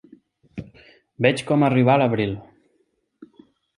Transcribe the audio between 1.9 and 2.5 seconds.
l'abril.